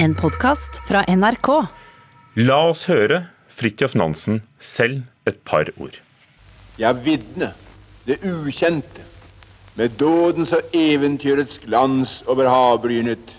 [0.00, 1.48] En podkast fra NRK.
[2.46, 3.16] La oss høre
[3.50, 5.96] Fridtjof Nansen selv et par ord.
[6.78, 7.48] Jeg vitne
[8.06, 9.02] det ukjente,
[9.74, 13.34] med dådens og eventyrets glans over havbrynet.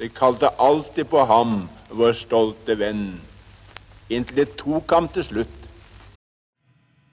[0.00, 3.20] Det kalte alltid på ham, vår stolte venn,
[4.08, 5.59] inntil det tok ham til slutt.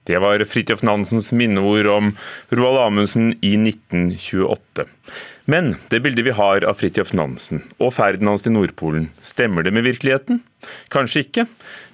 [0.08, 2.14] Det var Fridtjof Nansens minneord om
[2.56, 4.86] Roald Amundsen i 1928.
[5.52, 9.72] Men det bildet vi har av Fridtjof Nansen og ferden hans til Nordpolen, stemmer det
[9.76, 10.40] med virkeligheten?
[10.92, 11.46] Kanskje ikke,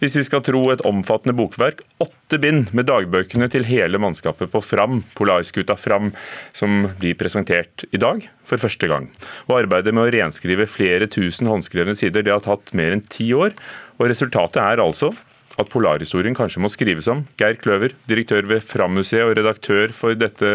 [0.02, 4.62] hvis vi skal tro et omfattende bokverk, åtte bind med dagbøkene til hele mannskapet på
[4.66, 6.13] Fram, Polarskuta Fram,
[6.54, 9.09] som blir presentert i dag for første gang.
[9.49, 13.30] Og arbeidet med å renskrive flere tusen håndskrevne sider det har tatt mer enn ti
[13.38, 13.54] år,
[13.98, 15.13] og resultatet er altså
[15.62, 17.23] at polarhistorien kanskje må skrives om.
[17.39, 20.49] Geir Kløver, direktør ved Fram-museet og redaktør for dette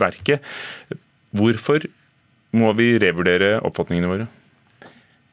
[0.00, 0.44] verket.
[1.32, 1.86] Hvorfor
[2.56, 4.28] må vi revurdere oppfatningene våre?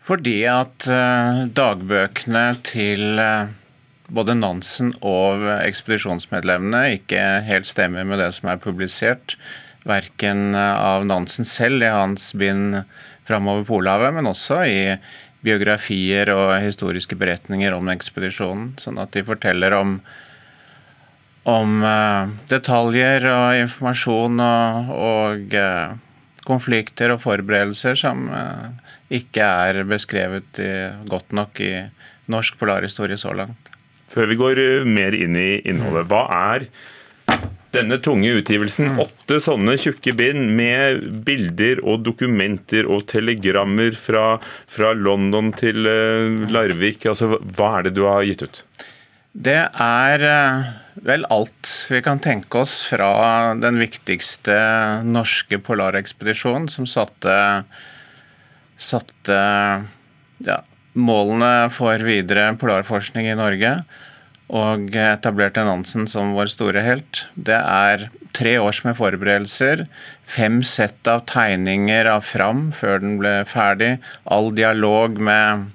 [0.09, 3.51] Fordi at uh, dagbøkene til uh,
[4.09, 9.35] både Nansen og ekspedisjonsmedlemmene ikke helt stemmer med det som er publisert.
[9.89, 12.81] Verken uh, av Nansen selv i hans bind
[13.29, 14.79] framover Polhavet, men også i
[15.45, 18.73] biografier og historiske beretninger om ekspedisjonen.
[18.81, 19.97] Sånn at de forteller om,
[21.49, 25.95] om uh, detaljer og informasjon og, og uh,
[26.49, 28.69] konflikter og forberedelser som uh,
[29.13, 30.59] ikke er beskrevet
[31.09, 31.73] godt nok i
[32.29, 33.71] norsk polarhistorie så langt.
[34.09, 36.67] Før vi går mer inn i innholdet, hva er
[37.75, 44.39] denne tunge utgivelsen, åtte sånne tjukke bind med bilder og dokumenter og telegrammer fra,
[44.69, 48.63] fra London til uh, Larvik, altså hva er det du har gitt ut?
[49.29, 50.71] Det er uh,
[51.05, 54.57] vel alt vi kan tenke oss fra den viktigste
[55.05, 57.37] norske polarekspedisjonen, som satte,
[58.81, 59.39] satte
[60.47, 60.59] ja,
[60.97, 63.77] målene for videre polarforskning i Norge
[64.49, 67.25] og etablerte Nansen som vår store helt.
[67.35, 69.85] Det er tre års med forberedelser,
[70.25, 75.69] fem sett av tegninger av Fram før den ble ferdig, all dialog med,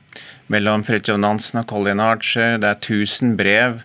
[0.50, 3.80] mellom Fridtjof Nansen og Colin Archer, det er 1000 brev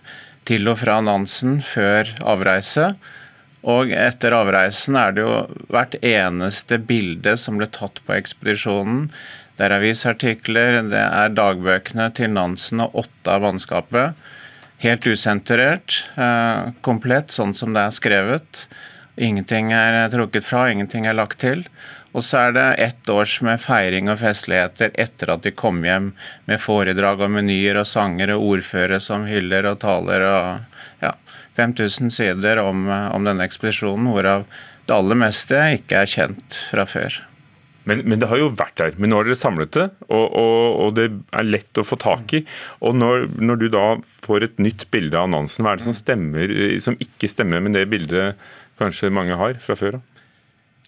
[0.48, 2.90] til og fra Nansen før avreise.
[3.70, 5.34] Og etter avreisen er det jo
[5.70, 9.10] hvert eneste bilde som ble tatt på ekspedisjonen.
[9.58, 14.30] Det er avisartikler, det er dagbøkene til Nansen og åtte av mannskapet
[14.80, 18.66] helt usenterert, eh, komplett sånn som det er skrevet.
[19.20, 21.66] Ingenting er trukket fra, ingenting er lagt til.
[22.12, 26.10] Og så er det ett års med feiring og festligheter etter at de kom hjem
[26.50, 31.14] med foredrag og menyer og sanger og ordførere som hyller og taler og ja,
[31.60, 34.48] 5000 sider om, om denne ekspedisjonen, hvorav
[34.88, 37.20] det aller meste ikke er kjent fra før.
[37.88, 38.96] Men, men, det har jo vært der.
[39.00, 42.34] Men nå har dere samlet det, og, og, og det er lett å få tak
[42.36, 42.42] i.
[42.84, 43.84] Og når, når, du da
[44.26, 46.54] får et nytt bilde av Nansen, hva er det som stemmer,
[46.84, 50.06] som ikke stemmer med det bildet kanskje mange har fra før av?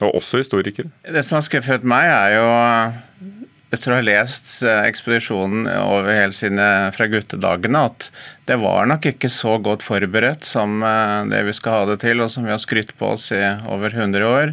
[0.02, 0.90] Og også historikere.
[1.04, 2.46] Det som har skuffet meg, er jo
[3.72, 8.08] etter å ha lest eh, ekspedisjonen over hele sine fra guttedagene, at
[8.48, 12.20] det var nok ikke så godt forberedt som eh, det vi skal ha det til,
[12.20, 13.40] og som vi har skrytt på oss i
[13.72, 14.52] over 100 år.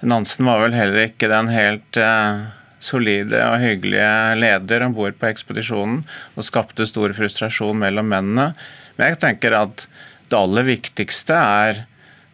[0.00, 2.46] Nansen var vel heller ikke den helt eh,
[2.78, 6.04] solide og hyggelige leder om bord på ekspedisjonen,
[6.36, 8.52] og skapte stor frustrasjon mellom mennene.
[8.96, 9.88] Men jeg tenker at
[10.30, 11.82] det aller viktigste er,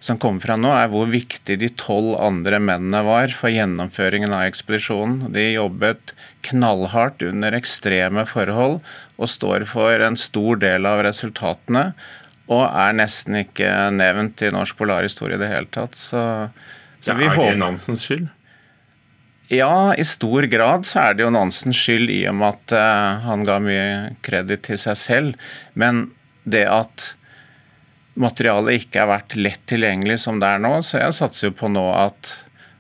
[0.05, 4.45] som kommer fra nå, er hvor viktig de tolv andre mennene var for gjennomføringen av
[4.51, 5.31] ekspedisjonen.
[5.33, 6.13] De jobbet
[6.45, 8.83] knallhardt under ekstreme forhold
[9.17, 11.87] og står for en stor del av resultatene.
[12.53, 15.97] Og er nesten ikke nevnt i norsk polarhistorie i det hele tatt.
[15.97, 16.21] Så
[17.05, 18.31] så ja, er det Nansens skyld?
[19.53, 23.27] Ja, i stor grad så er det jo Nansens skyld i og med at uh,
[23.27, 25.51] han ga mye kreditt til seg selv.
[25.77, 26.07] Men
[26.49, 27.13] det at
[28.21, 31.69] materialet ikke har vært lett tilgjengelig som det er nå, så jeg satser jo på
[31.73, 32.39] nå at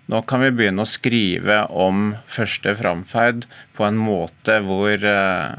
[0.08, 3.46] nå kan vi begynne å skrive om første framferd
[3.76, 5.56] på en måte hvor uh,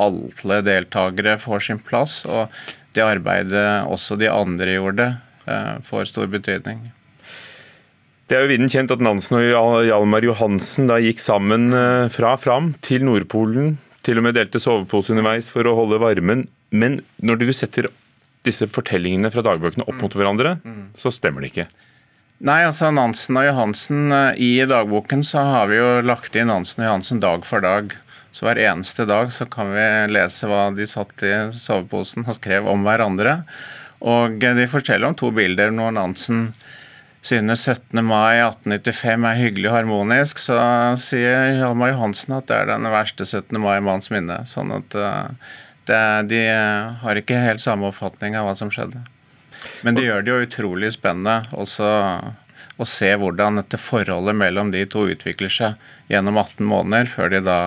[0.00, 2.48] alle deltakere får sin plass, og
[2.96, 5.10] det arbeidet også de andre gjorde,
[5.48, 6.88] uh, får stor betydning.
[8.30, 12.36] Det er jo viden kjent at Nansen og Hjalmar Johansen da gikk sammen eh, fra
[12.38, 13.72] Fram til Nordpolen.
[14.06, 16.44] Til og med delte sovepose underveis for å holde varmen.
[16.70, 17.88] Men når du setter
[18.46, 20.54] disse fortellingene fra dagbøkene opp mot hverandre,
[20.94, 21.66] så stemmer det ikke.
[22.46, 26.86] Nei, altså Nansen og Johansen, eh, I dagboken så har vi jo lagt inn Nansen
[26.86, 27.98] og Johansen dag for dag.
[28.30, 32.70] Så hver eneste dag så kan vi lese hva de satt i soveposen og skrev
[32.70, 33.40] om hverandre.
[34.06, 36.52] Og de forteller om to bilder når Nansen
[37.22, 38.00] synes 17.
[38.04, 40.58] mai 1895 er hyggelig og harmonisk, så
[41.00, 43.60] sier Hjalmar Johansen at det er den verste 17.
[43.60, 44.40] mai i manns minne.
[44.48, 45.48] Sånn at eh,
[45.90, 46.02] det,
[46.32, 46.42] de
[47.02, 49.02] har ikke helt samme oppfatning av hva som skjedde.
[49.84, 51.88] Men det gjør det jo utrolig spennende også
[52.80, 57.42] å se hvordan dette forholdet mellom de to utvikler seg gjennom 18 måneder, før de
[57.44, 57.58] da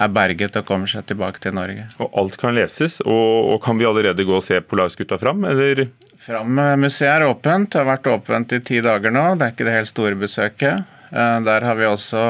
[0.00, 1.84] er berget og kommer seg tilbake til Norge.
[2.00, 5.84] Og alt kan leses, og, og kan vi allerede gå og se Polarskuta fram, eller?
[6.20, 9.24] Fram-museet er åpent, det har vært åpent i ti dager nå.
[9.38, 10.94] Det er ikke det helt store besøket.
[11.10, 12.22] Eh, der har vi også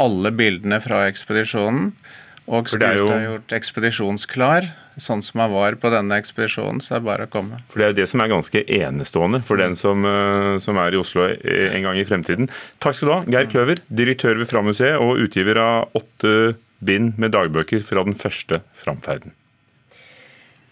[0.00, 1.92] alle bildene fra ekspedisjonen.
[2.44, 3.06] Og skuta er, jo...
[3.08, 4.66] gjort ekspedisjonsklar,
[5.00, 6.82] sånn som han var på denne ekspedisjonen.
[6.84, 7.62] Så er det bare å komme.
[7.72, 10.96] For Det er jo det som er ganske enestående for den som, eh, som er
[10.96, 12.50] i Oslo en gang i fremtiden.
[12.84, 16.54] Takk skal du ha, Geir Kløver, direktør ved Fram-museet og utgiver av åtte
[16.84, 19.32] bind med dagbøker fra den første framferden.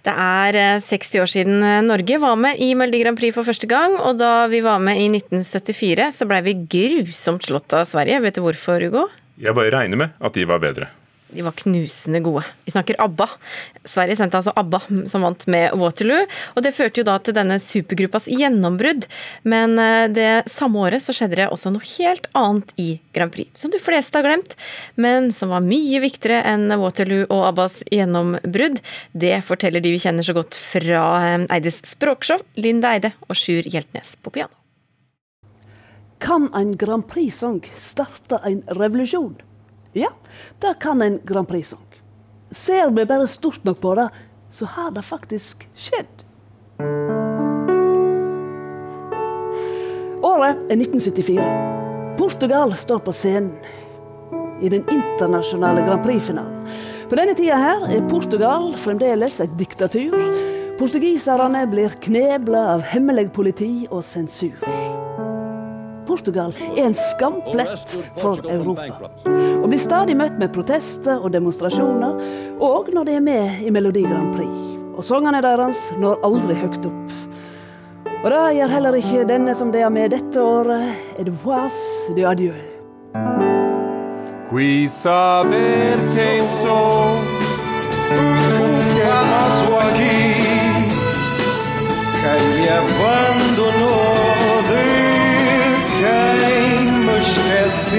[0.03, 3.47] Det er 60 eh, år siden eh, Norge var med i Melodi Grand Prix for
[3.47, 3.95] første gang.
[4.03, 8.19] Og da vi var med i 1974, så blei vi grusomt slått av Sverige.
[8.25, 9.07] Vet du hvorfor, Hugo?
[9.39, 10.91] Jeg bare regner med at de var bedre.
[11.33, 12.45] De var knusende gode.
[12.65, 13.29] Vi snakker ABBA.
[13.85, 14.81] Sverige sendte altså ABBA,
[15.11, 16.27] som vant med Waterloo.
[16.55, 19.07] Og det førte jo da til denne supergruppas gjennombrudd.
[19.49, 23.51] Men eh, det samme året så skjedde det også noe helt annet i Grand Prix,
[23.59, 24.57] som de fleste har glemt,
[25.01, 28.83] men som var mye viktigere enn Waterloo og ABBAs gjennombrudd.
[29.13, 33.65] Det forteller de vi kjenner så godt fra eh, Eides språkshow, Linda Eide og Sjur
[33.65, 34.53] Hjeltnes på piano.
[36.23, 39.41] Kan en Grand Prix-sang starte en revolusjon?
[39.93, 40.09] Ja,
[40.59, 41.85] det kan en Grand Prix-sang.
[42.51, 44.09] Ser vi bare stort nok på det,
[44.51, 46.25] så har det faktisk skjedd.
[50.23, 51.45] Året er 1974.
[52.17, 53.53] Portugal står på scenen
[54.63, 56.65] i den internasjonale Grand Prix-finalen.
[57.11, 60.17] På denne tida her er Portugal fremdeles et diktatur.
[60.81, 64.57] Portugiserne blir knebla av hemmelig politi og sensur.
[66.13, 69.09] Portugal er en skamplett for Europa.
[69.63, 72.19] Og blir stadig møtt med protester og demonstrasjoner,
[72.61, 74.59] òg når de er med i Melodi Grand Prix.
[74.93, 77.15] Og sangene deres når aldri høyt opp.
[78.23, 82.61] Og det gjør heller ikke denne som de er med dette året, Edvoise de Adieu.
[84.53, 87.17] Qui saber quem sou,
[88.61, 90.29] o que faço aqui,
[92.21, 94.32] quem me abandonou.
[97.93, 97.99] Det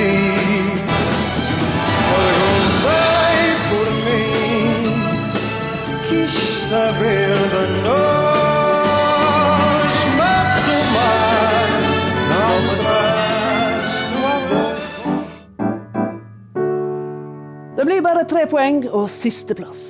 [17.86, 19.82] blir bare tre poeng og sisteplass.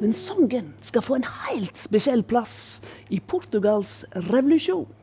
[0.00, 4.99] Men sangen skal få en helt spesiell plass i Portugals revolusjon.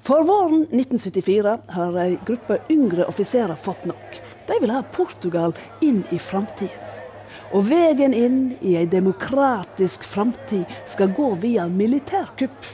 [0.00, 4.20] For våren 1974 har ei gruppe yngre offiserer fått nok.
[4.46, 5.54] De vil ha Portugal
[5.84, 6.86] inn i framtida.
[7.52, 12.66] Og veien inn i ei demokratisk framtid skal gå via militærkupp.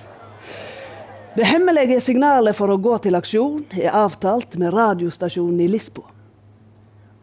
[1.35, 6.11] Det hemmelige signalet for å gå til aksjon er avtalt med radiostasjonen i Lisboa.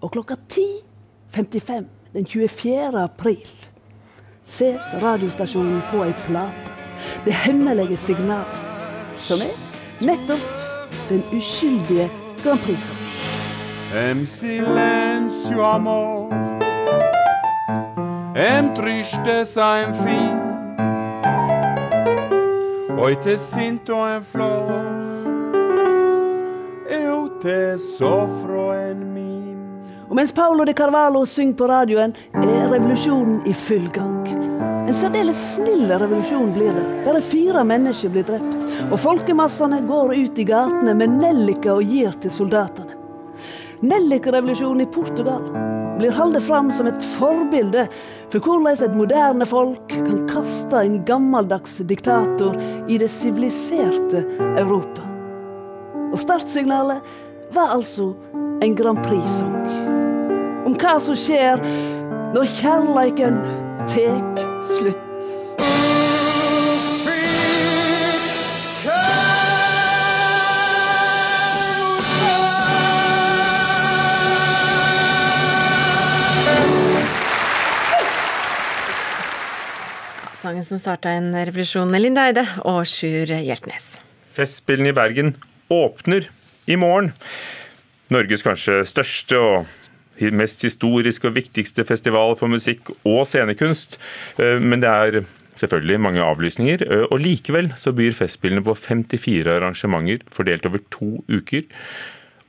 [0.02, 2.92] Og klokka 10.55 den 24.
[3.00, 3.48] april
[4.52, 6.78] setter radiostasjonen på ei plate.
[7.24, 8.66] Det hemmelige signalet,
[9.24, 9.71] som er
[10.02, 10.40] Nettopp
[11.10, 12.10] den uskyldige
[12.44, 12.80] Grand Prix.
[13.96, 16.30] Em silencio amor
[18.36, 20.40] Em tristeza en fin
[22.98, 24.72] Hoy te siento en flor
[26.90, 29.58] Eu te sofro en min
[30.10, 34.51] Og mens Paolo de Carvalho synger på radioen, er revolusjonen i full gang.
[34.92, 36.82] En særdeles snill revolusjon blir det.
[37.06, 38.66] Bare fire mennesker blir drept.
[38.92, 42.98] Og folkemassene går ut i gatene med nelliker og gir til soldatene.
[43.88, 45.48] Nellikrevolusjonen i Portugal
[45.96, 47.86] blir holdt fram som et forbilde
[48.34, 52.60] for hvordan et moderne folk kan kaste en gammeldags diktator
[52.92, 54.26] i det siviliserte
[54.60, 55.08] Europa.
[56.12, 57.00] Og startsignalet
[57.56, 58.12] var altså
[58.60, 59.56] en Grand Prix-sang.
[60.68, 61.64] Om hva som skjer
[62.36, 63.46] når kjærleiken
[63.88, 64.98] tek slutt.
[80.42, 84.00] Sangen som starta en revolusjon, Linda Eide og Sjur Hjeltnes.
[84.34, 85.36] Festspillene i Bergen
[85.70, 86.26] åpner
[86.66, 87.12] i morgen.
[88.12, 89.70] Norges kanskje største og
[90.36, 93.98] mest historiske og viktigste festival for musikk og scenekunst.
[94.38, 95.22] Eh, men det er
[95.60, 96.86] selvfølgelig mange avlysninger.
[97.10, 101.68] Og likevel så byr Festspillene på 54 arrangementer fordelt over to uker.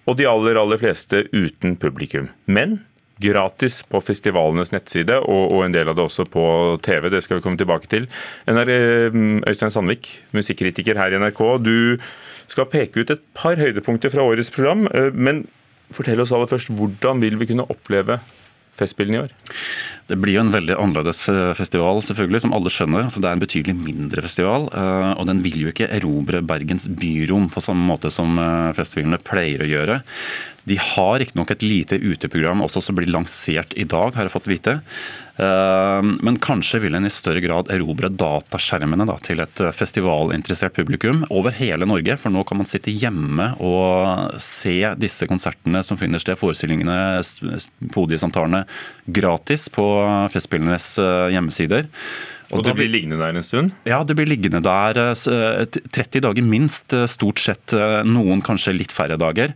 [0.07, 2.29] Og de aller, aller fleste uten publikum.
[2.47, 2.81] Men
[3.23, 6.45] gratis på festivalenes nettside, og, og, en del av det også på
[6.83, 7.09] TV.
[7.13, 8.09] Det skal vi komme tilbake til.
[8.51, 8.73] NR,
[9.49, 11.43] Øystein Sandvik, musikkritiker her i NRK.
[11.63, 11.77] Du
[12.51, 14.89] skal peke ut et par høydepunkter fra årets program.
[15.15, 15.45] Men
[15.97, 18.21] fortell oss aller først, hvordan vil vi kunne oppleve
[18.73, 19.33] Festspillene i år?
[20.09, 21.19] Det blir jo en veldig annerledes
[21.59, 23.05] festival, selvfølgelig, som alle skjønner.
[23.05, 26.89] Altså, det er en betydelig mindre festival, eh, og den vil jo ikke erobre Bergens
[26.89, 29.99] byrom på samme måte som eh, festivalene pleier å gjøre.
[30.69, 34.51] De har riktignok et lite uteprogram også som blir lansert i dag, har jeg fått
[34.51, 34.79] vite.
[35.43, 41.25] Eh, men kanskje vil en i større grad erobre dataskjermene da, til et festivalinteressert publikum
[41.31, 42.17] over hele Norge.
[42.21, 47.21] For nå kan man sitte hjemme og se disse konsertene som finner sted, forestillingene,
[47.95, 48.65] podiesamtalene,
[49.07, 49.89] gratis på
[50.35, 51.91] Festspillenes eh, hjemmesider.
[52.53, 53.73] Og, og det blir liggende der en stund?
[53.89, 56.93] Ja, det blir liggende der 30 eh, dager minst.
[56.93, 57.73] Eh, stort sett
[58.05, 59.55] noen kanskje litt færre dager.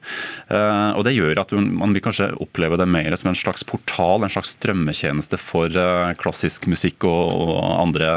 [0.48, 4.32] Og Det gjør at man vil kanskje oppleve det mer som en slags portal, en
[4.32, 5.76] slags strømmetjeneste for
[6.20, 8.08] klassisk musikk og andre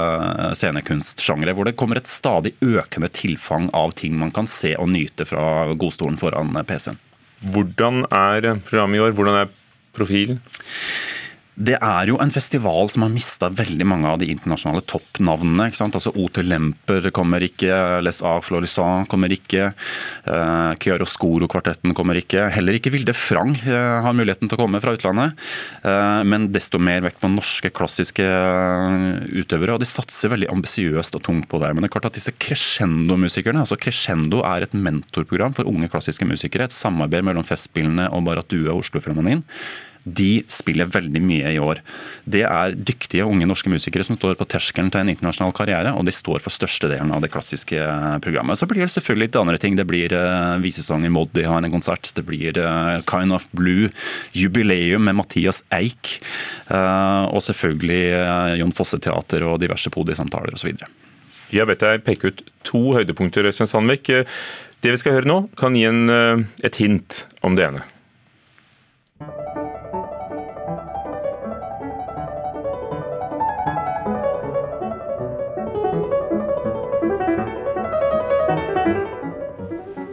[0.57, 1.53] scenekunstsjangre.
[1.57, 5.73] Hvor det kommer et stadig økende tilfang av ting man kan se og nyte fra
[5.79, 6.99] godstolen foran PC-en.
[7.53, 9.15] Hvordan er programmet i år?
[9.15, 9.55] Hvordan er
[9.95, 10.43] profilen?
[11.59, 15.65] Det er jo en festival som har mista veldig mange av de internasjonale toppnavnene.
[15.67, 15.97] ikke sant?
[15.97, 18.37] Altså Ote Lemper kommer ikke, Les A.
[18.39, 22.45] Florisan kommer ikke, uh, Chiaroscuro-kvartetten kommer ikke.
[22.55, 25.35] Heller ikke Vilde Frang uh, har muligheten til å komme fra utlandet.
[25.83, 29.75] Uh, men desto mer vekt på norske klassiske utøvere.
[29.75, 31.73] Og de satser veldig ambisiøst og tungt på det.
[31.73, 36.23] Men det er klart at disse crescendo-musikerne, altså Crescendo er et mentorprogram for unge klassiske
[36.23, 36.71] musikere.
[36.71, 39.43] Et samarbeid mellom Festspillene og Barrat Due og Oslo-Filharmonien
[40.03, 41.81] de spiller veldig mye i år.
[42.23, 46.05] Det er dyktige unge norske musikere som står på terskelen til en internasjonal karriere, og
[46.07, 47.83] de står for størstedelen av det klassiske
[48.23, 48.59] programmet.
[48.59, 49.75] Så blir det selvfølgelig litt andre ting.
[49.79, 50.15] Det blir
[50.63, 52.11] visesanger, i Moddi har en konsert.
[52.15, 53.91] Det blir uh, Kind of Blue,
[54.35, 56.17] jubileum med Mathias Eik.
[56.69, 60.75] Og selvfølgelig Jon Fosse Teater og diverse podisamtaler osv.
[61.49, 64.11] Har bedt deg peke ut to høydepunkter, Øystein Sandvik.
[64.79, 67.87] Det vi skal høre nå, kan gi en, et hint om det ene.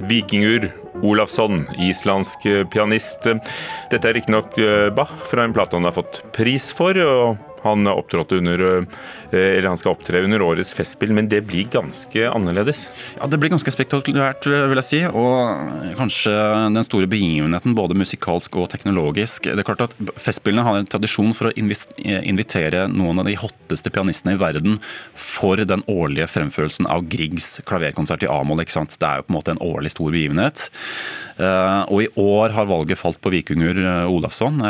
[0.08, 0.70] Vikingur
[1.02, 3.26] Olafsson, islandsk pianist.
[3.92, 6.96] Dette er riktignok eh, Bach fra en plate han har fått pris for.
[6.96, 8.64] og han, under,
[9.32, 12.88] eh, han skal opptre under årets festspill, men det blir ganske annerledes?
[13.18, 15.02] Ja, Det blir ganske spektakulært, vil jeg si.
[15.06, 16.32] Og kanskje
[16.74, 19.50] den store begivenheten både musikalsk og teknologisk.
[19.50, 23.92] Det er klart at Festspillene har en tradisjon for å invitere noen av de hotteste
[23.92, 24.80] pianistene i verden
[25.14, 28.62] for den årlige fremførelsen av Griegs klaverkonsert i A-moll.
[28.64, 30.68] Det er jo på en måte en årlig stor begivenhet.
[31.36, 34.62] Eh, og i år har valget falt på Vikunger eh, Olafsson.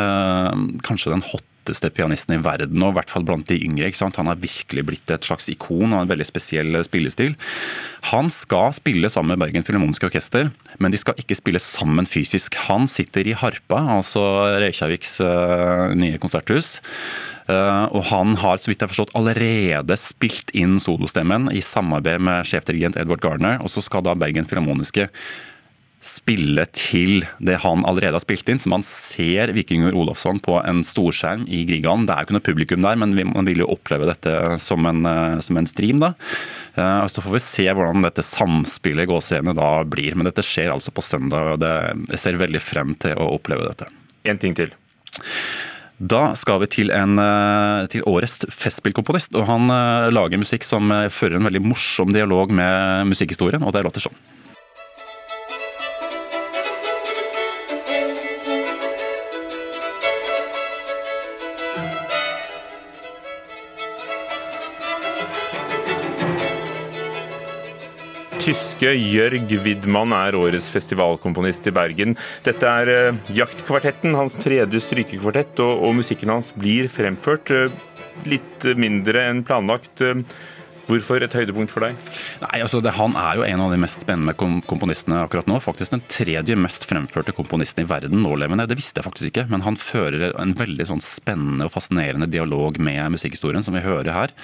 [0.86, 3.90] Kanskje den hotteste hotteste pianisten i verden, og i hvert fall blant de yngre.
[4.16, 7.35] Han har virkelig blitt et slags ikon og en veldig spesiell spillestil.
[8.12, 12.54] Han skal spille sammen med Bergen Filharmoniske Orkester, men de skal ikke spille sammen fysisk.
[12.68, 14.23] Han sitter i Harpa, altså
[14.62, 16.76] Reykjaviks uh, nye konserthus.
[17.46, 22.23] Uh, og han har så vidt jeg har forstått, allerede spilt inn solostemmen i samarbeid
[22.23, 23.61] med sjefdirigent Edward Gardner.
[23.62, 25.11] Og så skal da Bergen Filharmoniske
[26.04, 28.60] spille til det han allerede har spilt inn.
[28.62, 32.06] Så man ser Vikingur Olofsson på en storskjerm i Grieghallen.
[32.06, 35.04] Det er jo ikke noe publikum der, men man vil jo oppleve dette som en,
[35.06, 36.00] eh, som en stream.
[36.00, 36.14] da.
[36.76, 40.14] Og så får vi se hvordan dette samspillet i gåsehudene da blir.
[40.14, 41.72] Men dette skjer altså på søndag, og det,
[42.12, 43.88] jeg ser veldig frem til å oppleve dette.
[44.28, 44.74] En ting til.
[45.96, 49.34] Da skal vi til, en, eh, til årets festspillkomponist.
[49.34, 49.72] og Han
[50.12, 54.36] lager musikk som fører en veldig morsom dialog med musikkhistorien, og det låter sånn.
[68.46, 72.12] Tyske Jørg Widmann er årets festivalkomponist i Bergen.
[72.46, 77.74] Dette er uh, Jaktkvartetten, hans tredje strykekvartett, og, og, musikken hans blir fremført uh,
[78.30, 80.04] litt mindre enn planlagt.
[80.87, 81.97] Uh, Hvorfor et høydepunkt for deg?
[82.43, 85.59] Nei, altså det, Han er jo en av de mest spennende komponistene akkurat nå.
[85.62, 88.69] Faktisk den tredje mest fremførte komponisten i verden nålevende.
[88.71, 92.78] Det visste jeg faktisk ikke, men han fører en veldig sånn spennende og fascinerende dialog
[92.83, 94.35] med musikkhistorien, som vi hører her.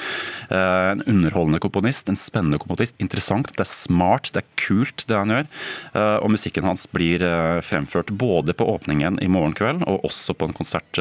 [0.51, 2.99] Eh, en underholdende komponist, en spennende komponist.
[3.03, 5.51] Interessant, det er smart, det er kult det han gjør.
[5.95, 10.37] Eh, og musikken hans blir eh, fremført både på åpningen i morgen kveld og også
[10.37, 10.99] på en konsert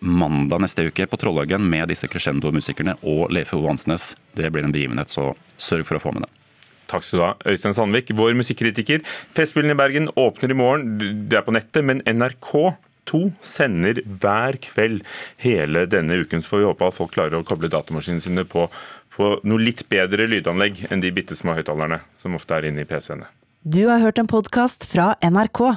[0.00, 4.12] mandag neste uke på Trollhaugen med disse crescendo-musikerne og Leif Ove Ansnes.
[4.36, 6.32] Det blir en begivenhet, så sørg for å få med det.
[6.88, 9.02] Takk skal du ha, Øystein Sandvik, vår musikkritiker.
[9.36, 15.02] Festspillene i Bergen åpner i morgen, det er på nettet, men NRK2 sender hver kveld
[15.44, 16.40] hele denne uken.
[16.40, 18.68] Så får vi håpe at folk klarer å koble datamaskinene sine på,
[19.12, 22.88] på noe litt bedre lydanlegg enn de bitte små høyttalerne som ofte er inne i
[22.88, 23.28] PC-ene.
[23.68, 25.76] Du har hørt en podkast fra NRK.